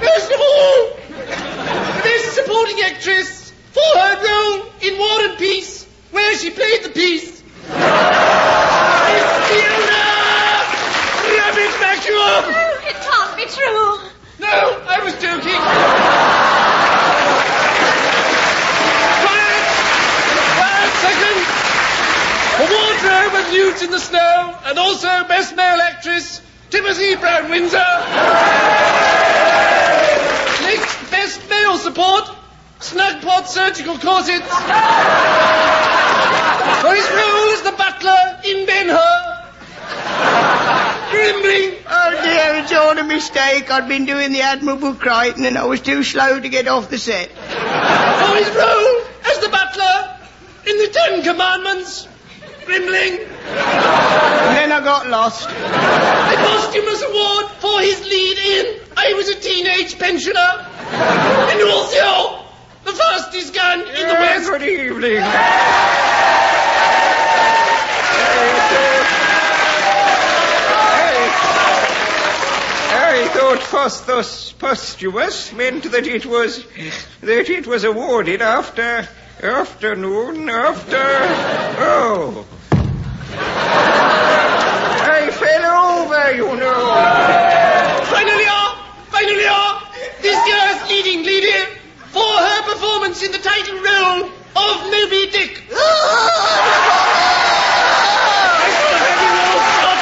First 0.02 0.30
of 0.32 0.40
all, 0.40 0.90
Best 2.02 2.34
Supporting 2.34 2.80
Actress 2.84 3.52
for 3.72 3.98
her 3.98 4.16
role 4.22 4.66
in 4.82 4.98
War 4.98 5.20
and 5.30 5.38
Peace, 5.38 5.86
where 6.12 6.38
she 6.38 6.50
played 6.50 6.84
the 6.84 6.90
piece. 6.90 7.42
Miss 9.12 9.28
Fiona 9.48 10.02
Rabbit 11.38 11.72
Vacuum! 11.80 12.16
Oh, 12.18 12.86
it 12.86 12.96
can't 13.02 13.36
be 13.36 13.44
true. 13.50 13.98
No, 14.38 14.82
I 14.86 14.98
was 15.02 15.14
joking. 15.14 15.60
Quiet! 19.22 19.64
Quiet, 20.58 20.92
second! 21.00 21.38
For 22.58 22.66
wardrobe 22.68 23.34
and 23.40 23.48
nudes 23.52 23.82
in 23.82 23.90
the 23.90 24.00
snow, 24.00 24.58
and 24.64 24.78
also 24.78 25.08
best 25.28 25.54
male 25.56 25.80
actress, 25.80 26.42
Timothy 26.70 27.16
Brown 27.16 27.41
Windsor. 27.52 27.76
Next, 30.62 31.10
best 31.10 31.50
male 31.50 31.76
support, 31.76 32.30
snug 32.80 33.20
pot 33.20 33.50
surgical 33.50 33.98
corsets. 33.98 34.48
For 36.80 36.94
his 36.94 37.10
role 37.10 37.48
as 37.52 37.60
the 37.60 37.74
butler 37.76 38.40
in 38.46 38.64
Ben 38.64 38.88
Hur. 38.88 39.38
Grimbling. 41.10 41.76
Oh 41.90 42.10
dear, 42.24 42.62
it's 42.62 42.72
all 42.72 42.96
a 42.96 43.04
mistake. 43.04 43.70
I'd 43.70 43.86
been 43.86 44.06
doing 44.06 44.32
the 44.32 44.40
Admirable 44.40 44.94
Crichton 44.94 45.44
and 45.44 45.58
I 45.58 45.66
was 45.66 45.82
too 45.82 46.02
slow 46.04 46.40
to 46.40 46.48
get 46.48 46.68
off 46.68 46.88
the 46.88 46.96
set. 46.96 47.28
for 47.28 48.34
his 48.34 48.48
role 48.56 49.02
as 49.26 49.38
the 49.40 49.50
butler 49.50 50.16
in 50.68 50.78
the 50.78 50.88
Ten 50.88 51.22
Commandments. 51.22 52.08
Grimbling. 52.64 53.21
And 53.46 54.56
then 54.56 54.72
I 54.72 54.80
got 54.84 55.08
lost. 55.08 55.48
A 55.48 55.52
posthumous 55.52 57.02
award 57.02 57.46
for 57.60 57.80
his 57.80 58.00
lead 58.04 58.38
in 58.38 58.80
I 58.96 59.14
Was 59.14 59.28
a 59.28 59.40
Teenage 59.40 59.98
Pensioner. 59.98 60.40
And 60.92 61.62
also, 61.62 62.44
the 62.84 62.92
fastest 62.92 63.54
gun 63.54 63.80
in 63.80 64.08
the 64.08 64.14
West. 64.14 64.50
Good 64.50 64.62
evening. 64.62 65.22
I 72.94 73.28
thought 73.28 73.60
posthus 73.60 74.52
posthumous 74.58 75.52
meant 75.52 75.90
that 75.92 76.06
it 76.06 76.26
was 76.26 76.64
that 77.20 77.50
it 77.50 77.66
was 77.66 77.84
awarded 77.84 78.42
after 78.42 79.08
afternoon 79.42 80.48
after 80.48 80.96
oh. 80.98 82.46
Over, 85.60 86.32
you 86.32 86.48
know. 86.56 86.80
Finally, 88.08 88.46
ah, 88.48 88.72
finally, 89.10 89.44
ah, 89.46 89.84
this 90.22 90.40
year's 90.48 90.80
leading 90.88 91.26
lady 91.26 91.52
for 92.08 92.24
her 92.24 92.62
performance 92.72 93.22
in 93.22 93.32
the 93.32 93.38
title 93.38 93.76
role 93.76 94.30
of 94.56 94.76
Moby 94.88 95.28
Dick. 95.30 95.62
I 95.72 95.76
shall 98.80 98.96
have 98.96 99.20
you 99.20 99.32
all 99.44 99.60
shot. 99.76 100.00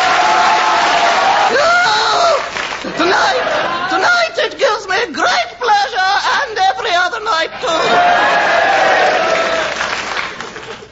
Tonight, 2.95 3.43
tonight 3.91 4.35
it 4.47 4.55
gives 4.57 4.87
me 4.87 4.99
great 5.13 5.51
pleasure 5.59 6.15
and 6.39 6.55
every 6.71 6.95
other 6.95 7.21
night 7.27 7.51
too. 7.59 7.83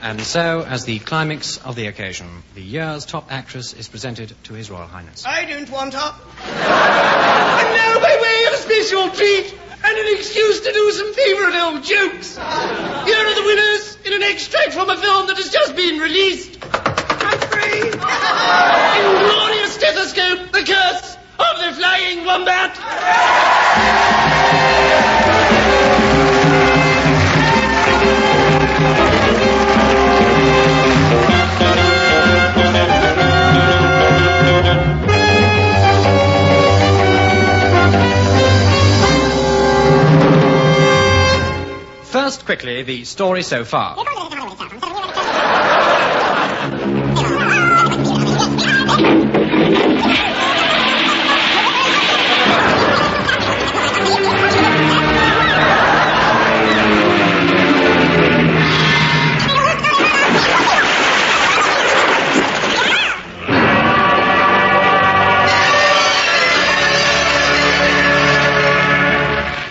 And 0.09 0.23
so, 0.23 0.63
as 0.63 0.87
the 0.87 1.01
climax 1.01 1.59
of 1.59 1.75
the 1.77 1.87
occasion, 1.87 2.43
the 2.55 2.63
year's 2.63 3.05
top 3.05 3.31
actress 3.31 3.75
is 3.75 3.89
presented 3.89 4.35
to 4.45 4.55
His 4.55 4.71
Royal 4.71 4.87
Highness. 4.87 5.27
I 5.27 5.45
don't 5.45 5.69
want 5.69 5.93
her. 5.93 6.15
And 7.59 7.77
now, 7.77 8.01
by 8.01 8.17
way 8.19 8.45
of 8.47 8.55
a 8.55 8.57
special 8.57 9.11
treat 9.11 9.53
and 9.85 9.99
an 9.99 10.17
excuse 10.17 10.61
to 10.63 10.73
do 10.73 10.93
some 10.93 11.13
favourite 11.13 11.61
old 11.61 11.85
jokes, 11.85 12.37
here 12.37 13.21
are 13.21 13.35
the 13.35 13.43
winners 13.45 13.99
in 14.07 14.15
an 14.15 14.23
extract 14.23 14.73
from 14.73 14.89
a 14.89 14.97
film 14.97 15.27
that 15.27 15.37
has 15.37 15.53
just 15.53 15.77
been 15.77 15.99
released. 15.99 16.59
Country. 16.59 17.91
Inglorious 19.03 19.75
Stethoscope, 19.75 20.53
The 20.53 20.65
Curse 20.65 21.17
of 21.39 21.59
the 21.61 21.73
Flying 21.77 22.25
Wombat. 22.25 22.79
First, 42.29 42.45
quickly, 42.45 42.83
the 42.83 43.05
story 43.05 43.43
so 43.43 43.65
far. 43.65 43.97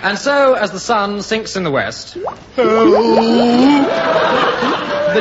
And 0.08 0.18
so, 0.18 0.54
as 0.54 0.72
the 0.72 0.80
sun 0.80 1.22
sinks 1.22 1.58
in 1.58 1.66
the 1.66 1.70
west, 1.70 2.14
the 2.14 2.24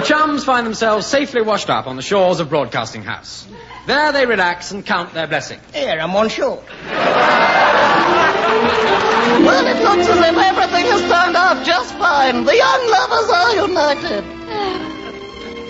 chums 0.05 0.44
find 0.44 0.64
themselves 0.64 1.09
safely 1.09 1.42
washed 1.42 1.68
up 1.68 1.88
on 1.88 1.96
the 1.96 2.03
shores 2.03 2.38
of 2.38 2.49
Broadcasting 2.51 3.03
House. 3.03 3.49
There 3.88 4.12
they 4.12 4.27
relax 4.27 4.70
and 4.70 4.87
count 4.87 5.12
their 5.12 5.27
blessings. 5.27 5.61
Here, 5.75 5.99
I'm 6.01 6.14
on 6.14 6.29
shore. 6.29 6.62
Well, 9.44 9.66
it 9.66 9.83
looks 9.83 10.09
as 10.09 10.18
if 10.18 10.37
everything 10.37 10.85
has 10.85 11.01
turned 11.01 11.37
out 11.37 11.66
just 11.66 11.92
fine. 11.96 12.44
The 12.44 12.55
young 12.55 12.88
lovers 12.88 13.29
are 13.29 13.57
united. 13.66 14.22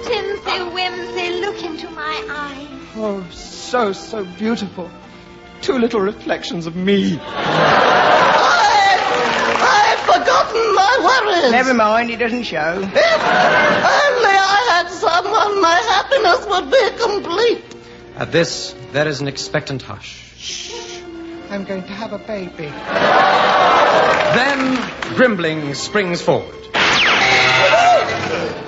Tinsy 0.04 0.74
Whimsy, 0.74 1.40
look 1.40 1.64
into 1.64 1.88
my 1.88 2.22
eyes. 2.28 2.68
Oh, 2.96 3.26
so, 3.30 3.94
so 3.94 4.26
beautiful. 4.36 4.90
Two 5.62 5.78
little 5.78 6.02
reflections 6.02 6.66
of 6.66 6.76
me. 6.76 7.18
I've 10.96 11.02
forgotten 11.02 11.26
my 11.26 11.40
worries. 11.42 11.52
Never 11.52 11.74
mind, 11.74 12.10
it 12.10 12.18
doesn't 12.18 12.44
show. 12.44 12.80
If 12.80 12.86
only 12.86 12.94
I 12.94 14.66
had 14.70 14.88
someone, 14.90 15.60
my 15.60 15.78
happiness 15.94 16.46
would 16.46 16.70
be 16.70 16.90
complete. 17.02 17.64
At 18.16 18.32
this, 18.32 18.74
there 18.92 19.06
is 19.06 19.20
an 19.20 19.28
expectant 19.28 19.82
hush. 19.82 20.32
Shh. 20.38 21.00
I'm 21.50 21.64
going 21.64 21.82
to 21.82 21.92
have 21.92 22.12
a 22.12 22.18
baby. 22.18 22.72
Then, 24.36 24.78
Grimbling 25.16 25.74
springs 25.74 26.20
forward. 26.20 26.54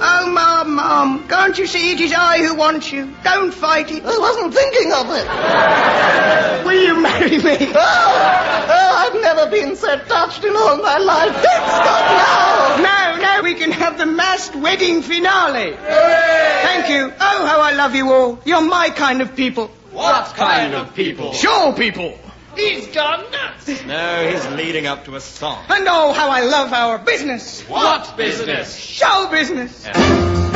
Oh, 0.01 0.31
Mom, 0.33 0.58
Mom, 0.79 1.27
can't 1.27 1.59
you 1.59 1.67
see 1.67 1.91
it 1.91 2.01
is 2.01 2.13
I 2.13 2.39
who 2.39 2.55
want 2.55 2.93
you? 2.93 3.13
Don't 3.25 3.53
fight 3.53 3.91
it. 3.91 4.05
I 4.05 4.17
wasn't 4.17 4.55
thinking 4.55 4.93
of 4.93 5.07
it. 5.11 5.27
Will 6.67 6.81
you 6.81 7.03
marry 7.03 7.37
me? 7.37 7.73
Oh, 7.75 8.69
oh, 8.71 8.93
I've 9.03 9.21
never 9.21 9.51
been 9.51 9.75
so 9.75 9.99
touched 9.99 10.45
in 10.45 10.55
all 10.55 10.77
my 10.77 10.99
life. 10.99 11.33
Don't 11.33 11.69
stop 11.81 12.05
now. 12.15 13.17
No, 13.17 13.23
no, 13.23 13.43
we 13.43 13.55
can 13.55 13.73
have 13.73 13.99
the 13.99 14.07
masked 14.07 14.55
wedding 14.55 15.03
finale. 15.03 15.75
Thank 15.75 16.91
you. 16.91 17.13
Oh, 17.19 17.47
how 17.47 17.61
I 17.61 17.73
love 17.73 17.97
you 17.97 18.13
all. 18.13 18.39
You're 18.45 18.61
my 18.61 18.91
kind 18.91 19.21
of 19.21 19.35
people. 19.35 19.67
What 19.91 20.27
kind 20.37 20.75
of 20.75 20.95
people? 20.95 21.33
Show 21.33 21.75
people. 21.77 22.17
He's 22.55 22.87
gone 22.87 23.25
nuts. 23.33 23.85
No, 23.85 24.31
he's 24.31 24.47
leading 24.57 24.87
up 24.87 25.07
to 25.07 25.17
a 25.17 25.21
song. 25.21 25.65
And 25.69 25.87
oh, 25.89 26.13
how 26.13 26.31
I 26.31 26.43
love 26.43 26.73
our 26.73 26.99
business. 26.99 27.63
What 27.63 28.17
business? 28.17 28.77
Show 28.77 29.29
business. 29.29 29.89
I 29.93 30.48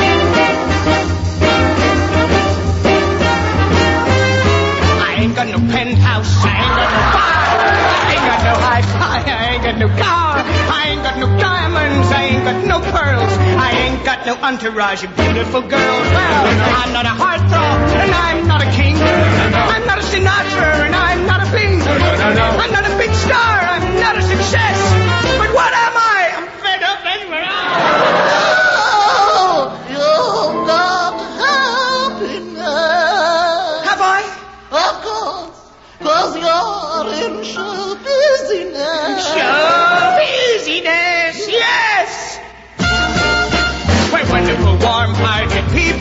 got 5.42 5.58
no 5.58 5.72
penthouse. 5.72 6.30
I 6.44 6.54
ain't 6.54 6.76
got 6.78 6.92
no 6.94 7.02
bar. 7.10 7.42
I 7.98 8.14
ain't 8.14 8.26
got 8.30 8.40
no 8.46 8.54
hi-fi. 8.62 9.18
I 9.26 9.44
ain't 9.50 9.64
got 9.64 9.76
no 9.78 9.88
car. 9.98 10.38
I 10.38 10.82
ain't 10.90 11.02
got 11.02 11.18
no 11.18 11.26
diamonds. 11.38 12.08
I 12.12 12.22
ain't 12.22 12.44
got 12.44 12.58
no 12.64 12.78
pearls. 12.78 13.32
I 13.58 13.70
ain't 13.72 14.04
got 14.04 14.26
no 14.26 14.34
entourage 14.36 15.02
of 15.02 15.16
beautiful 15.16 15.62
girls. 15.62 16.06
Well, 16.14 16.46
I'm 16.78 16.92
not 16.92 17.06
a 17.06 17.14
heartthrob, 17.18 17.78
and 17.90 18.12
I'm 18.14 18.46
not 18.46 18.62
a 18.62 18.70
king. 18.70 18.94
I'm 18.94 19.84
not 19.86 19.98
a 19.98 20.02
Sinatra, 20.02 20.86
and 20.86 20.94
I'm 20.94 21.26
not 21.26 21.42
a 21.42 21.50
Bing. 21.50 21.82
I'm 21.82 22.70
not 22.70 22.86
a 22.86 22.96
big 22.96 23.12
star. 23.12 23.58
I'm 23.66 23.98
not 23.98 24.16
a 24.18 24.22
success. 24.22 25.11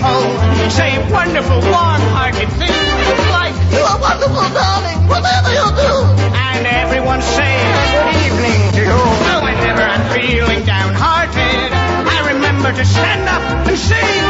People. 0.02 0.70
Say 0.70 0.98
wonderful, 1.12 1.60
warm-hearted 1.62 2.50
things 2.58 3.30
like 3.30 3.54
You 3.72 3.84
are 3.86 4.00
wonderful, 4.00 4.50
darling, 4.54 5.08
whatever 5.08 5.50
you 5.54 5.68
do. 5.78 5.94
And 6.34 6.66
everyone 6.66 7.22
say 7.22 7.54
good 7.94 8.16
evening 8.26 8.62
to 8.76 8.82
you. 8.82 9.02
So 9.30 9.34
whenever 9.46 9.82
I'm 9.82 10.06
feeling 10.14 10.66
downhearted, 10.66 11.70
I 12.16 12.34
remember 12.34 12.74
to 12.74 12.86
stand 12.86 13.30
up 13.30 13.44
and 13.68 13.78
sing. 13.78 14.22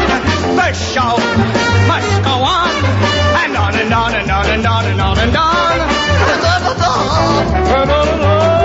The 0.55 0.73
show 0.73 1.15
must 1.87 2.11
go 2.23 2.35
on. 2.35 2.73
And 3.43 3.55
on 3.55 3.75
and 3.75 3.93
on 3.93 4.15
and 4.15 4.29
on 4.31 4.45
and 4.49 4.65
on 4.65 4.85
and 4.85 5.01
on 5.01 5.17
and 5.19 5.37
on. 5.37 5.79
And 6.27 6.41
on 6.41 6.61
and 6.67 6.81
on. 6.81 7.81
And 7.81 7.91
on 7.91 8.07
and 8.07 8.21
on. 8.21 8.60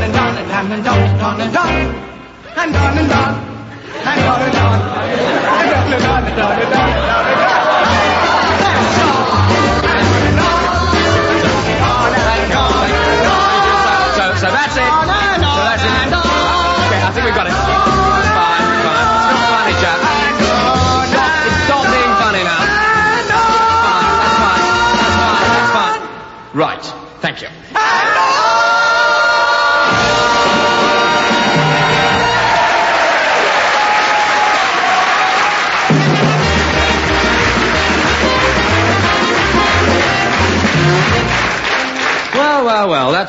On 0.00 0.08
and 0.08 0.16
on 0.16 0.36
and 0.36 0.50
on 0.50 0.72
and 0.72 0.86
on 0.86 1.00
and 1.00 1.20
on 1.20 1.40
and 1.40 1.56
on. 1.56 1.94
And 2.56 2.76
on 2.76 2.98
and 2.98 3.12
on. 3.12 3.34
And 4.02 4.20
on 4.24 4.42
and 4.42 4.56
on. 4.56 4.80
And 4.80 5.72
on 5.72 5.92
and 5.92 6.04
on 6.04 6.24
and 6.24 6.26
on 6.26 6.26
and 6.26 6.40
on 6.40 6.60
and 6.60 6.74
on 6.74 7.26
and 7.26 7.40
on. 7.44 7.49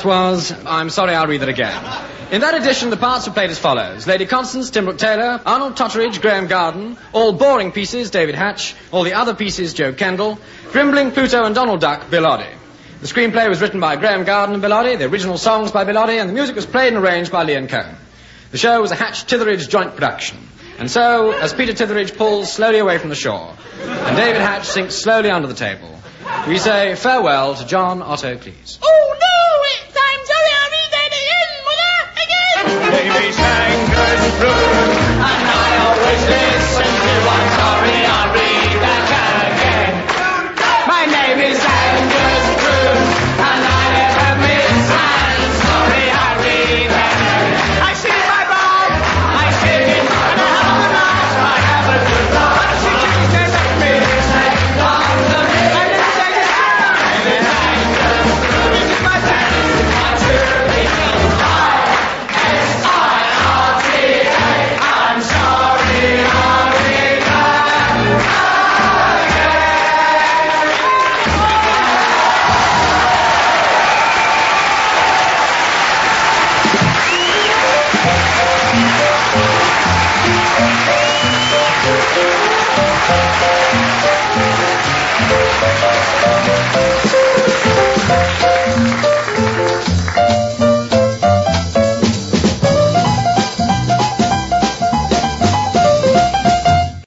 That 0.01 0.07
was. 0.07 0.51
I'm 0.65 0.89
sorry, 0.89 1.13
I'll 1.13 1.27
read 1.27 1.43
it 1.43 1.49
again. 1.49 1.75
In 2.31 2.41
that 2.41 2.55
edition, 2.55 2.89
the 2.89 2.97
parts 2.97 3.27
were 3.27 3.33
played 3.33 3.51
as 3.51 3.59
follows 3.59 4.07
Lady 4.07 4.25
Constance, 4.25 4.71
Tim 4.71 4.85
Brooke 4.85 4.97
Taylor, 4.97 5.39
Arnold 5.45 5.75
Totteridge, 5.75 6.21
Graeme 6.21 6.47
Garden, 6.47 6.97
all 7.13 7.33
boring 7.33 7.71
pieces, 7.71 8.09
David 8.09 8.33
Hatch, 8.33 8.73
all 8.91 9.03
the 9.03 9.13
other 9.13 9.35
pieces, 9.35 9.75
Jo 9.75 9.93
Kendall, 9.93 10.39
Grimbling, 10.71 11.11
Pluto, 11.11 11.43
and 11.43 11.53
Donald 11.53 11.81
Duck, 11.81 12.09
Bill 12.09 12.23
Oddie. 12.23 12.51
The 13.01 13.07
screenplay 13.07 13.47
was 13.47 13.61
written 13.61 13.79
by 13.79 13.95
Graeme 13.95 14.23
Garden 14.23 14.55
and 14.55 14.61
Bill 14.61 14.97
the 14.97 15.05
original 15.05 15.37
songs 15.37 15.71
by 15.71 15.83
Bill 15.83 15.97
and 15.97 16.29
the 16.29 16.33
music 16.33 16.55
was 16.55 16.65
played 16.65 16.93
and 16.93 17.03
arranged 17.03 17.31
by 17.31 17.43
Leon 17.43 17.67
Cohen. 17.67 17.95
The 18.51 18.57
show 18.57 18.81
was 18.81 18.91
a 18.91 18.95
Hatch 18.95 19.25
Titheradge 19.25 19.69
joint 19.69 19.93
production. 19.93 20.39
And 20.79 20.89
so, 20.89 21.31
as 21.31 21.53
Peter 21.53 21.73
Titheradge 21.73 22.17
pulls 22.17 22.51
slowly 22.51 22.79
away 22.79 22.97
from 22.97 23.09
the 23.09 23.15
shore, 23.15 23.53
and 23.83 24.17
David 24.17 24.41
Hatch 24.41 24.65
sinks 24.67 24.95
slowly 24.95 25.29
under 25.29 25.47
the 25.47 25.53
table, 25.53 25.99
we 26.47 26.57
say 26.57 26.95
farewell 26.95 27.53
to 27.53 27.67
John 27.67 28.01
Otto 28.01 28.35
Cleese. 28.37 28.79
Oh, 28.81 29.17
no! 29.19 29.50
Again! 32.71 32.91
Baby 32.91 33.31
sang 33.33 33.79
good 33.91 34.19
and 34.27 34.35
blue, 34.39 34.71
and 35.19 35.43
I 35.51 35.71
always 35.87 36.21
listen 36.23 36.87
to 36.87 37.15
I'm 37.35 37.49
sorry, 37.59 37.95
read 38.07 38.30